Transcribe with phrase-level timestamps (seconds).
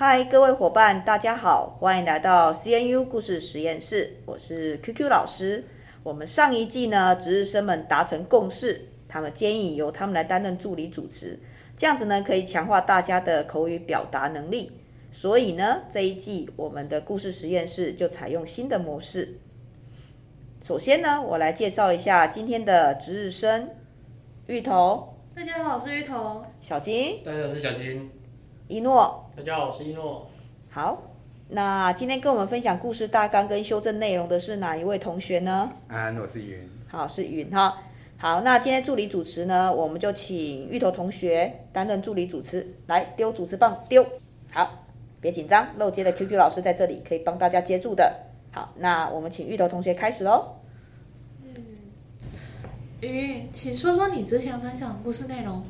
[0.00, 5.62] 嗨，各位伙伴，大家好，欢迎来到 CNU 故事实验室，我是 QQ 老师。
[6.02, 11.38] 我们上一季呢，值日生们达成共识，他们建议由他们来担任助理主持，
[11.76, 14.72] 这样子呢，可以强化大家的口语表达能力。
[15.12, 19.36] 所以呢，这一季我们的故事实验室就采用新的模式。
[20.62, 23.68] 首先呢，我来介绍一下今天的值日生：
[24.46, 25.14] 芋头。
[25.36, 26.42] 大家好，我是芋头。
[26.62, 27.22] 小金。
[27.22, 28.10] 大家好，我是小金。
[28.70, 29.28] 一诺。
[29.36, 30.30] 大家好，我是一诺。
[30.70, 31.02] 好，
[31.48, 35.68] 那今天跟我们分享故事大纲跟修正内容的是哪一位同学呢？
[35.88, 36.56] 安，我是云。
[36.86, 37.78] 好，是云哈。
[38.16, 44.06] 好，那今天助理主持呢，我们就请芋头同学担任助理主持，来丢主持棒，丢。
[44.52, 44.84] 好。
[45.20, 48.10] 别紧张，漏接的 QQ 老师在这里，可以帮大家接住的。
[48.52, 50.46] 好，那我们请芋头同学开始喽。
[51.42, 51.52] 嗯，
[53.00, 55.60] 云，请说说你之前分享的故事内容。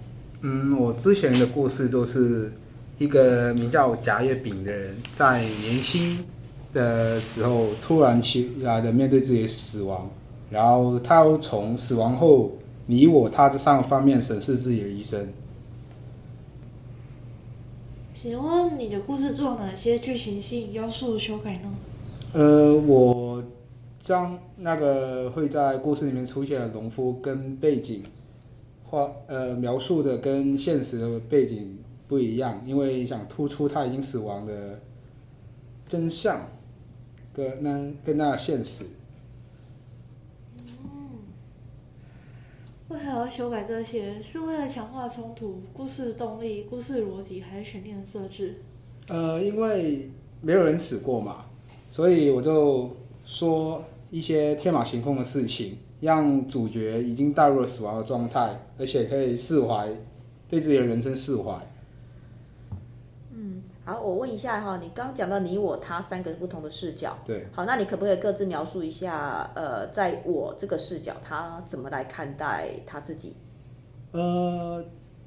[0.42, 2.52] 嗯，我之前的故事都是
[3.00, 6.22] 一个名叫贾月饼的人，在年轻
[6.70, 10.10] 的时候突然起来的面对自己的死亡，
[10.50, 12.52] 然后他又从死亡后
[12.84, 15.32] 你我他这三个方面审视自己的一生。
[18.12, 21.70] 请问你的故事做哪些剧情性要素修改呢？
[22.34, 23.42] 呃，我
[23.98, 28.02] 将那个会在故事里面出现的农夫跟背景
[28.84, 31.78] 画呃描述的跟现实的背景
[32.10, 34.80] 不一样，因为想突出他已经死亡的
[35.86, 36.44] 真相，
[37.32, 38.84] 跟那跟那现实。
[42.88, 44.20] 为何要修改这些？
[44.20, 48.56] 是为了强化冲突、故事动力、故事逻辑，还是全面设置？
[49.06, 51.44] 呃，因为没有人死过嘛，
[51.88, 52.90] 所以我就
[53.24, 59.88] 说一些天马行空的事情，让主角已经带入了死亡的状态，而且可以释怀，
[60.48, 61.56] 对自己的人生释怀。
[63.90, 69.50] 好，我问一下哈，你刚刚讲到你我他三个不同的视角，对，好，那你可不可以各自描述一下？
[69.56, 73.34] 呃，在我这个视角，他怎么来看待他自己？
[74.12, 74.80] 呃，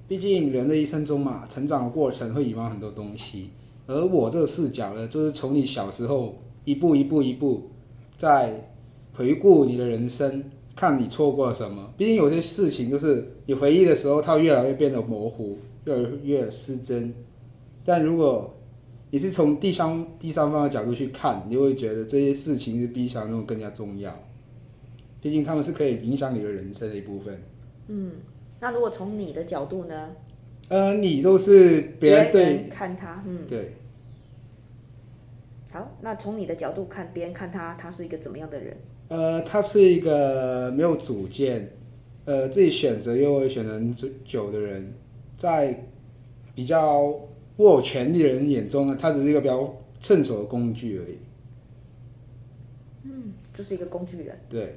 [0.08, 3.50] 毕竟人的一生中嘛，成长的过程会遗忘很多东西，
[3.86, 7.70] 而我这个视角呢，就是从你小时候一步一步一步
[8.16, 8.66] 在
[9.14, 10.42] 回顾你的人生，
[10.74, 11.94] 看你错过了什么。
[11.98, 17.14] 毕竟有些事情就是你回忆的时候，它越来越变得模糊，越来越失真。
[17.86, 18.54] 但如果
[19.12, 24.18] 你是从第三第三方的角度去看，你就会觉得这些事情是比想象中更加重要。
[25.22, 27.40] 毕竟他们是可以影响你的人生的一部分。
[27.90, 28.14] 嗯，
[28.60, 30.10] 那如果从你的角度呢？
[30.70, 33.74] 呃，你都是别人对看他，嗯，对。
[35.72, 38.78] 好，那从你的角度看，别人看他，他是一个怎么样的人？
[39.10, 41.70] 呃，他是一个没有主见，
[42.26, 43.80] 呃，自己选择又会选择
[44.26, 44.92] 久的人，
[45.38, 45.86] 在
[46.56, 47.14] 比较。
[47.58, 49.72] 握有权力的人眼中呢，他只是一个比较
[50.02, 51.18] 趁手的工具而已。
[53.04, 54.40] 嗯，就是一个工具人。
[54.50, 54.76] 对。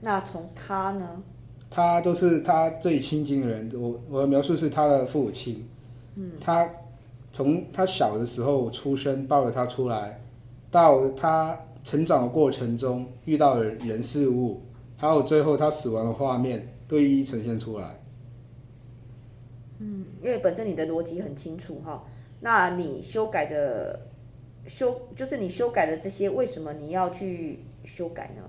[0.00, 1.22] 那从他呢？
[1.70, 3.70] 他都是他最亲近的人。
[3.74, 5.66] 我我的描述是他的父亲。
[6.14, 6.32] 嗯。
[6.40, 6.68] 他
[7.32, 10.20] 从他小的时候出生，抱着他出来，
[10.70, 14.60] 到他成长的过程中遇到的人事物，
[14.96, 17.98] 还有最后他死亡的画面，都一一呈现出来。
[19.86, 22.02] 嗯，因为本身你的逻辑很清楚哈，
[22.40, 24.00] 那你修改的
[24.66, 28.42] 修就是你修改的这些，为什么你要去修改呢？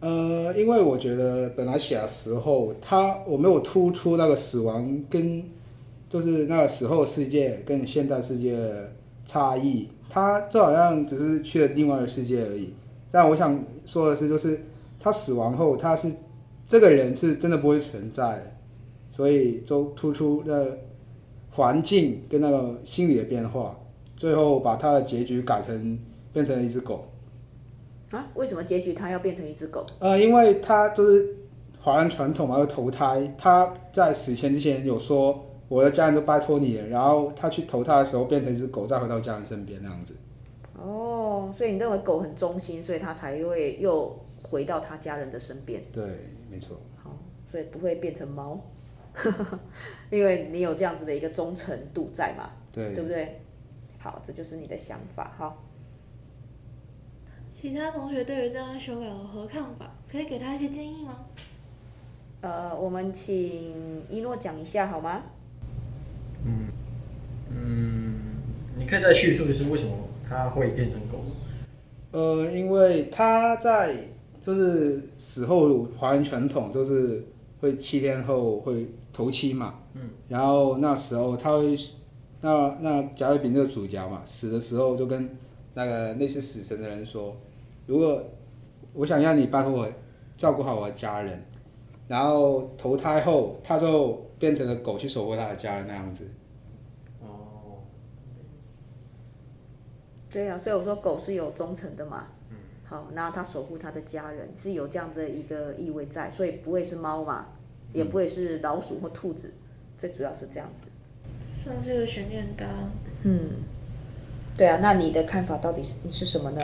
[0.00, 5.44] 呃，因为我觉得本来写的时候，他我没有突出那个死亡跟
[6.08, 8.58] 就是那个死后世界跟现代世界
[9.24, 12.74] 差异，他就好像只是去了另外一个世界而已。
[13.12, 14.60] 但我想说的是，就是
[14.98, 16.12] 他死亡后，他是
[16.66, 18.52] 这个人是真的不会存在的。
[19.16, 20.66] 所以就突出那
[21.50, 23.74] 环境跟那个心理的变化，
[24.14, 25.98] 最后把他的结局改成
[26.34, 27.06] 变成了一只狗。
[28.10, 28.28] 啊？
[28.34, 29.86] 为什么结局他要变成一只狗？
[30.00, 31.34] 呃，因为他就是
[31.80, 33.34] 华人传统嘛，要投胎。
[33.38, 36.86] 他在死前之前有说，我的家人都拜托你了。
[36.88, 40.14] 然后他去投胎的时候变成一只狗，再回到家人身边那样子。
[40.74, 45.82] 哦，所以你认为狗很忠心，所以他才会又回到他家人的身边。
[45.90, 46.04] 对，
[46.50, 46.76] 没错。
[47.02, 47.16] 好，
[47.50, 48.60] 所以不会变成猫。
[50.10, 53.40] 因为你有这样子的一个忠诚度在嘛，对，对不对？
[53.98, 55.56] 好，这就是你的想法哈。
[57.52, 59.90] 其他同学对于这样修改有何看法？
[60.10, 61.24] 可以给他一些建议吗？
[62.42, 65.22] 呃，我们请一诺讲一下好吗？
[66.44, 66.68] 嗯
[67.50, 68.14] 嗯，
[68.76, 69.90] 你可以再叙述一次为什么
[70.28, 71.24] 他会变成狗？
[72.12, 73.96] 呃，因为他在
[74.40, 77.24] 就是死后华人传统就是
[77.60, 78.86] 会七天后会。
[79.16, 81.74] 头七嘛，嗯，然后那时候他会
[82.42, 85.34] 那那甲乙丙这个主角嘛，死的时候就跟
[85.72, 87.34] 那个类似死神的人说，
[87.86, 88.22] 如果
[88.92, 89.88] 我想要你拜托我
[90.36, 91.42] 照顾好我的家人，
[92.06, 96.28] 然后投胎后他就变成了狗去守护他的家人那样子。
[97.22, 97.80] 哦。
[100.28, 102.26] 对啊，所以我说狗是有忠诚的嘛。
[102.86, 102.88] 嗯。
[102.88, 107.48] 好，那他守护他的家人是有这样的一个意味在，所以不会是猫嘛，
[107.92, 109.52] 也不会是老鼠或兔子，
[109.98, 110.84] 最主要是这样子。
[111.62, 112.64] 算是个悬念的。
[113.24, 113.50] 嗯，
[114.56, 116.62] 对啊，那你的看法到底是是什么呢？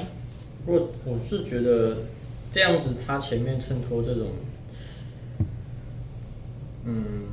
[0.64, 2.04] 我我是觉得
[2.52, 4.28] 这样子，他前面衬托这种，
[6.84, 7.24] 嗯，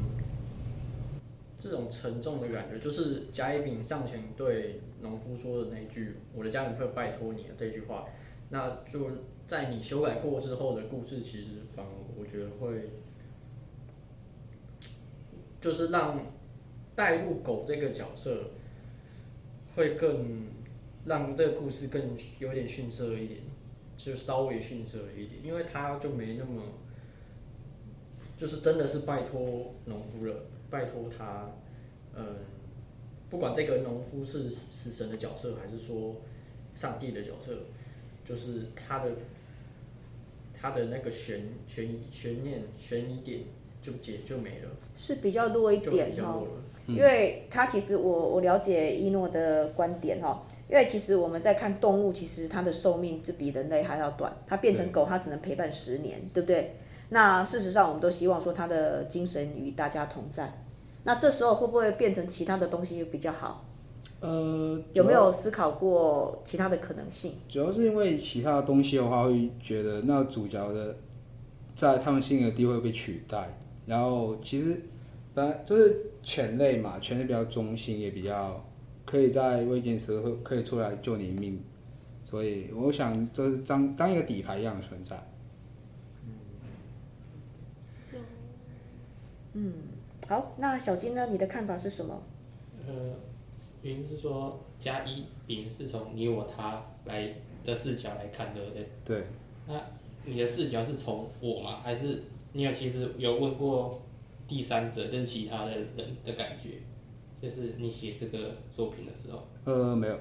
[1.60, 8.06] 这种沉重的感觉，就是甲乙丙上前对农夫说的那句“我的家人会拜托你”的这句话，
[8.50, 9.10] 那就
[9.46, 12.90] 在你修改过之后的故事，其实反而我觉得会，
[15.62, 16.20] 就是让。
[16.96, 18.52] 带入狗这个角色，
[19.74, 20.48] 会更
[21.06, 23.40] 让这个故事更有点逊色一点，
[23.96, 26.62] 就稍微逊色一点，因为他就没那么，
[28.36, 31.50] 就是真的是拜托农夫了，拜托他，
[32.14, 32.36] 嗯，
[33.30, 36.18] 不管这个农夫是死神的角色，还是说
[36.74, 37.54] 上帝的角色，
[38.30, 39.10] 就是它的
[40.54, 43.40] 它的那个悬悬悬念悬疑点。
[43.82, 46.38] 就解就没了，是比较弱一点哈，
[46.86, 56.76] 因为它其实我我了解一诺的观点哈，因为其实我们在看动物，其实它的寿命就比人类还要短，它变成狗，它只能陪伴十年，对不对？
[57.08, 60.62] 那事实上，我们都希望说它的精神与大家同在，
[61.06, 63.66] 那这时候会不会变成其他的东西比较好？
[64.22, 67.34] 呃，有没有思考过其他的可能性？
[67.48, 70.96] 主要是因为其他的东西的话，会觉得那主角的
[71.74, 73.58] 在他们心里的地位会被取代。
[73.86, 74.82] 然后其实，
[75.34, 78.64] 本来就是犬类嘛，犬类比较忠心，也比较
[79.06, 81.60] 可以在危险时候可以出来救你命，
[82.26, 85.18] 所以我想就是当当一个底牌一样的存在。
[89.54, 89.74] 嗯，
[90.28, 91.26] 好，那小金呢？
[91.32, 92.22] 你的看法是什么？
[92.86, 92.94] 呃，
[93.82, 97.34] 原因是说甲乙丙是从你我他来
[97.66, 98.90] 的视角来看，对不对？
[99.06, 99.24] 对。
[99.68, 99.76] 那
[100.26, 101.80] 你的视角是从我吗？
[101.84, 102.24] 还是？
[102.52, 104.02] 你有其实有问过
[104.48, 105.88] 第三者，就是其他的人
[106.26, 106.80] 的感觉，
[107.42, 109.48] 就是你写这个作品的时候。
[109.66, 110.20] 呃，没有。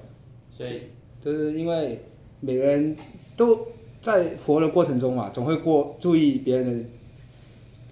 [0.51, 0.83] 所以
[1.23, 1.99] 就是因为
[2.39, 2.95] 每个人
[3.35, 3.65] 都
[4.01, 6.89] 在活的过程中嘛，总会过注意别人的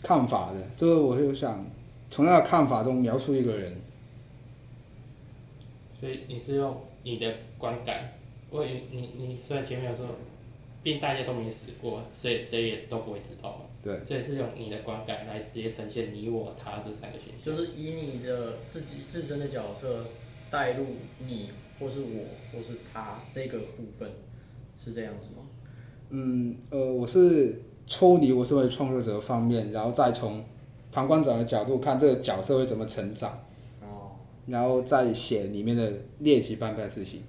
[0.03, 0.61] 看法的。
[0.77, 1.65] 这个我就想
[2.11, 3.73] 从那个看法中描述一个人。
[5.99, 8.11] 所以你是用你的观感，
[8.49, 10.05] 我你你你虽然前面有说，
[10.83, 13.65] 毕竟大家都没死过，所以谁也都不会知道嘛。
[13.83, 20.05] 对，所以是用你的观感来直接呈现你我他这三个选项，就是以你的自己自身的角色
[20.49, 20.85] 带入
[21.19, 21.49] 你
[21.79, 24.09] 或是我或是他这个部分，
[24.77, 25.43] 是这样子吗？
[26.09, 30.43] 嗯，呃，我是抽离我身为创作者方面，然后再从
[30.91, 33.46] 旁观者的角度看这个角色会怎么成长，哦，
[34.47, 37.21] 然后再写里面的练习班的事情。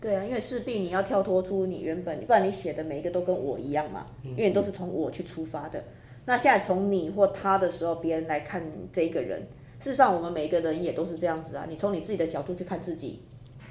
[0.00, 5.82] 对啊，因为势必你要跳脱出你原本，不然你写的每一个都跟我一样嘛，因为你都是从我去出发的。
[6.24, 8.62] 那现在从你或他的时候，别人来看
[8.92, 9.40] 这一个人，
[9.80, 11.66] 事实上我们每一个人也都是这样子啊。
[11.68, 13.20] 你从你自己的角度去看自己，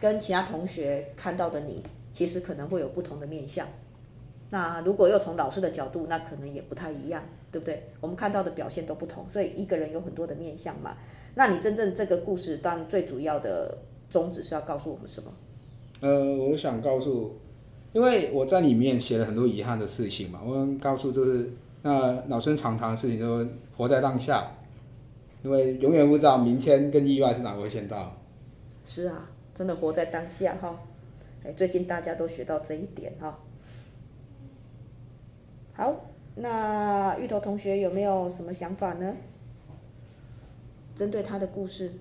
[0.02, 1.82] 跟其他同学看到的你，
[2.12, 3.66] 其实可能会有不同的面向。
[4.50, 7.90] 那如果又从老师的角度，那可能也不太一样，对不对？
[8.00, 10.96] 我们看到的表现都不同，所以一个人有很多的面相嘛。
[11.36, 13.78] 那你真正这个故事，当然最主要的
[14.10, 15.32] 宗旨是要告诉我们什么？
[16.00, 17.38] 呃，我想告诉，
[17.92, 21.50] 因为我在里面写了很多遗憾的事情嘛，我想告诉就是
[21.82, 24.52] 那老生常谈的事情，就是活在当下，
[25.44, 28.16] 因为永远不知道明天跟意外是哪个会先到。
[28.86, 30.80] 是啊，真的活在当下哈。
[31.44, 33.38] 哎，最近大家都学到这一点哈。
[35.78, 35.96] 好，
[36.34, 39.16] 那芋头同学有没有什么想法呢？
[40.96, 41.94] 针对他的故事。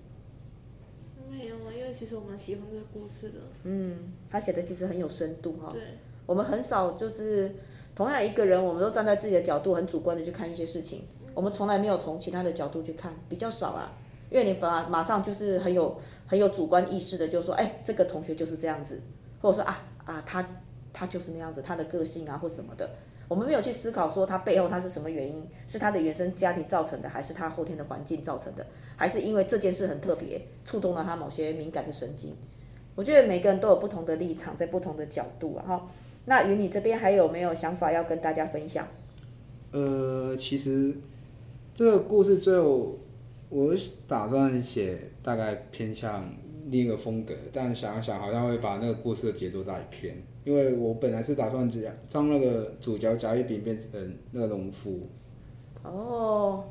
[1.30, 3.40] 没有啊，因为其实我蛮喜欢这个故事的。
[3.64, 5.68] 嗯，他写的其实很有深度哈。
[5.75, 5.83] 对。
[6.25, 7.54] 我们很少就是
[7.95, 11.04] 同样一个人，我们都站在自己的角度很主观的去看一些事情，
[11.35, 13.92] 我们从来没有从其他的角度去看，比较少啊。
[14.30, 18.99] 因为你把马上就是很有很有主观意识的，就说哎，这个同学就是这样子，
[19.42, 20.49] 或者说啊啊他
[20.95, 22.88] 他就是那样子，他的个性啊或什么的。
[23.28, 28.64] 我们没有去思考说他背后他是什么原因，是他的原生家庭造成的，还是他后天的环境造成的，
[28.97, 32.35] 还是因为这件事很特别，触动了他某些敏感的神经。
[32.95, 35.64] 我觉得每个人都有不同的立场，在不同的角度啊。
[35.66, 35.88] 哈，
[36.25, 38.87] 那与你这边还有没有想法要跟大家分享？
[39.73, 40.95] 呃，其实
[41.75, 42.97] 这个故事最后
[43.49, 43.75] 我
[44.09, 46.25] 打算写大概偏向
[46.68, 50.16] 另一个风格，但想想好像会把那个故事的节奏带偏，
[50.47, 55.00] 因为我本来是打算这样，将那个主角甲乙丙变成那个农夫。
[55.83, 56.65] 哦，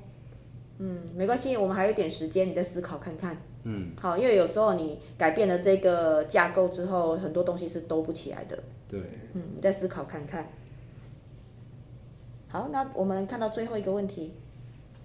[0.77, 3.37] 嗯，没关系，我们还有一点时间，你再思考看看。
[3.63, 8.63] 嗯，好，因为有时候你改变了这个架构之后，很多东西是兜不起来的。
[8.87, 9.01] 对，
[9.33, 10.49] 嗯，你再思考看看。
[12.47, 14.31] 好，那我们看到最后一个问题。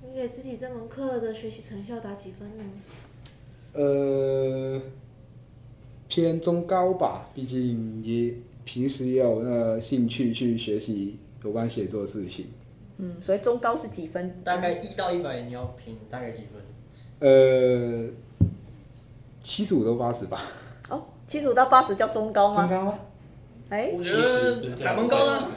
[0.07, 2.65] 你给自己这门课的学习成效打几分呢？
[3.73, 4.81] 呃，
[6.09, 8.35] 偏中高吧，毕竟也
[8.73, 12.47] 平时也有那个兴趣去学习有关写作的事情。
[12.99, 14.41] 嗯，所以中高是几分？
[14.45, 16.62] 大概一到一百，你要评大概几分？
[17.19, 18.09] 呃，
[19.43, 20.41] 七十五到八十吧。
[20.89, 22.69] 哦，七十五到八十叫中高吗？
[22.69, 22.99] 中高吗？
[23.71, 25.50] 哎，我觉得还蛮高的啊，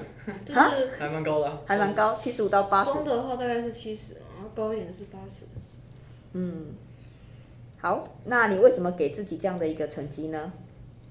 [0.43, 1.62] 就是还蛮高的啊。
[1.67, 2.93] 还蛮高，七十五到八十。
[2.93, 5.46] 中的话大概是七十，然后高一点的是八十。
[6.32, 6.65] 嗯，
[7.77, 10.51] 好，那你为什么给自己这样的一个成绩呢？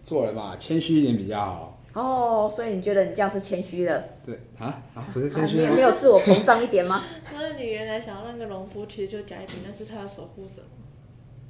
[0.03, 1.79] 做人嘛，谦虚一点比较好。
[1.95, 4.03] 哦，所以你觉得你这样是谦虚的？
[4.25, 5.63] 对啊啊，不是谦啊，虚吗？
[5.63, 7.03] 没有没有自我膨胀一点吗？
[7.35, 10.65] 那你原来想要那个农夫，其实就甲乙丙，那是他的守护神。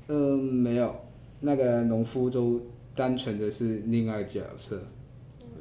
[0.08, 0.94] 嗯，没有，
[1.40, 2.60] 那个农夫就
[2.94, 4.82] 单纯的是另外一个角色，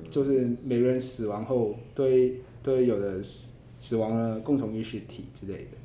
[0.09, 5.77] 就是每个人死亡后都会都有的死死亡的共同意识体之类的。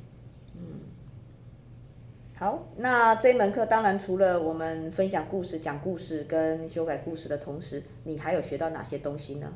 [2.39, 9.51] 好，那这门课当然除了我们分享故事、讲故事跟修改故事的同时，你还有学到哪些东西呢？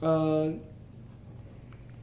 [0.00, 0.52] 呃，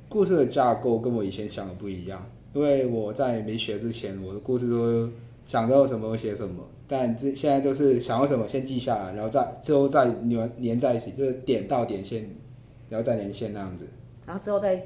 [0.08, 5.10] 故事的架构跟我以前想的不一样，因为我在没学之前，我的故事都
[5.46, 12.30] 想到什么写什么，但这现在都是想到什么先记下来，然后再之后再连连在一起，就是点到点线，
[12.88, 13.86] 然后再连线那样子。
[14.26, 14.82] 然后之后再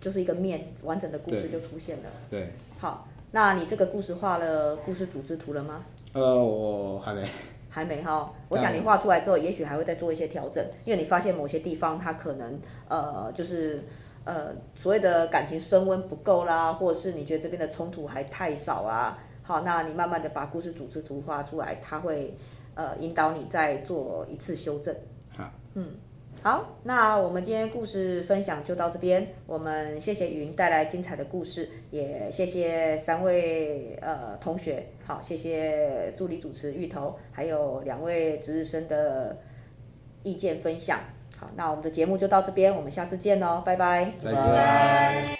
[0.00, 2.04] 就是一个面完整的故事就出现了。
[2.30, 5.84] 对，好，那你这个故事画了故事组织图了吗？
[6.14, 7.28] 呃，我还没。
[7.68, 13.84] 还没哈，我想你画出来之后，也许还会再做一些调整，因为你发现某些地方它可能呃就是
[14.24, 19.18] 呃所谓的感情升温不够啦，或者是你觉得这边的冲突还太少啊。
[19.42, 22.34] 好，那你慢慢的把故事组织图画出来，它会
[22.74, 24.96] 呃引导你再做一次修正。
[25.36, 25.90] 好，嗯。
[26.46, 29.26] 好，那我们今天故事分享就到这边。
[29.48, 34.86] 我们谢谢云带来精彩的故事，也谢谢三位呃同学。
[35.04, 39.36] 好，谢谢助理主持芋头，还有两位值日生的
[40.22, 41.00] 意见分享。
[41.36, 44.12] 好，那我们的节目就到这边，我们下次见喽，拜拜。
[44.22, 45.35] 再见。